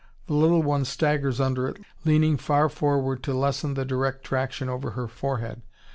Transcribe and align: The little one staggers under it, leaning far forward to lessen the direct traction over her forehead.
The 0.25 0.33
little 0.33 0.63
one 0.63 0.83
staggers 0.83 1.39
under 1.39 1.67
it, 1.67 1.77
leaning 2.05 2.35
far 2.35 2.69
forward 2.69 3.21
to 3.21 3.35
lessen 3.35 3.75
the 3.75 3.85
direct 3.85 4.23
traction 4.23 4.67
over 4.67 4.93
her 4.97 5.07
forehead. 5.07 5.61